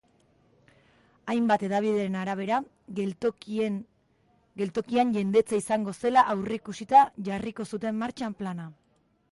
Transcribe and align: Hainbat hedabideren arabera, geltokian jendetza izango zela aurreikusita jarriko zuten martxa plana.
Hainbat 1.33 1.65
hedabideren 1.67 2.17
arabera, 2.21 2.57
geltokian 3.01 5.13
jendetza 5.19 5.61
izango 5.63 5.95
zela 6.05 6.27
aurreikusita 6.37 7.05
jarriko 7.31 7.69
zuten 7.73 8.03
martxa 8.05 8.35
plana. 8.43 8.69